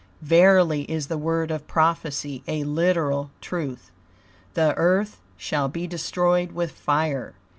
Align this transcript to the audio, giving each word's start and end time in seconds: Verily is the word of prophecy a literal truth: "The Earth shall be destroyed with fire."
Verily 0.23 0.81
is 0.91 1.09
the 1.09 1.17
word 1.19 1.51
of 1.51 1.67
prophecy 1.67 2.41
a 2.47 2.63
literal 2.63 3.29
truth: 3.39 3.91
"The 4.55 4.73
Earth 4.75 5.21
shall 5.37 5.67
be 5.69 5.85
destroyed 5.85 6.53
with 6.53 6.71
fire." 6.71 7.35